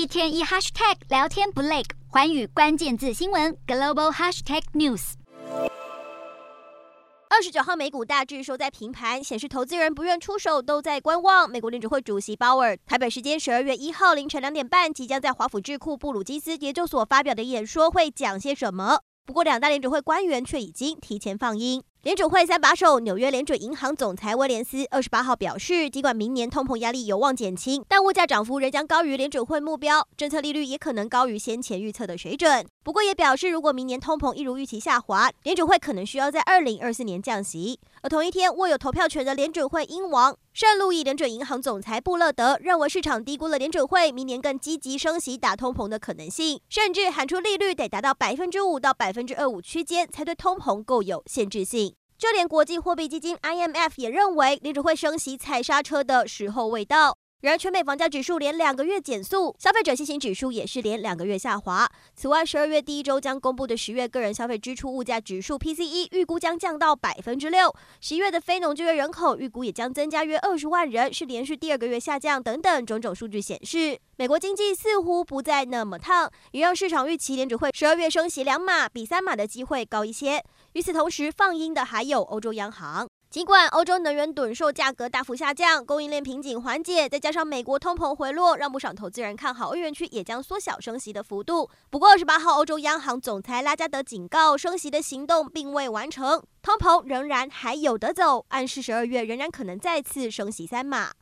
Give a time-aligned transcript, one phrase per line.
[0.00, 5.12] 一天一 hashtag 聊天不累，寰宇关键字新闻 global hashtag news。
[7.28, 11.50] 二十九号美股大致收在平盘，显示投资人不愿出手，都在观望。
[11.50, 19.00] 美国联储会主席鲍尔台北时间十二月一号凌晨两点半，即将在华府智库布鲁基斯研究所发表的演说会讲些什么？
[19.26, 21.82] 不过，两大联储会官员却已经提前放音。
[22.02, 32.66] 联准会三把手纽约联准银行总裁威廉斯二十八号表示，尽管明年通膨压力有望减轻，但物价涨幅仍将高于联准会目标，政策利率也可能高于先前预测的水准。
[32.82, 37.78] 不过，也表示如果明年通膨一如预期下滑，联准会可能需要在二零二四年降息。
[38.00, 51.89] 而同一天，握有投票权的联准会英王圣路易联准银行总裁布勒德认为，市场低估了联准会明年更积极升息打通膨的可能性，甚至喊出利率得达到百分之五到百分之二五区间才对通膨够有限制性。
[52.20, 57.16] 就连国际货币基金 IMF 也认为，联准会升息踩刹车的时候未到。
[57.40, 61.90] 然而，全美房价指数连两个月减速，消费者信心指数也是连两个月下滑。
[62.14, 67.74] 此外，十二月第一周将公布的十月个人消费支出物价指数 PCE 预估将降到百分之六。
[68.02, 72.42] 十一月的非农就业人口预估也将增加约二十万人，是连续第二个月下降。
[72.42, 80.44] 等等种种数据显示，美国经济似乎不再那么烫，也让市场预期联储会十二月升息两码比三码的机会高一些。
[80.74, 83.08] 与此同时，放鹰的还有欧洲央行。
[83.30, 91.70] 尽管欧洲能源趸售价格大幅下降，供应链瓶颈缓解，再加上美国通膨回落，让不少投资人看好欧元区也将缩小升息的幅度。
[91.90, 101.12] 不过，二十八号欧洲央行总裁拉加德警告，升息的行动并未完成，通膨仍然还有得走，暗示十二月仍然可能再次升息三码。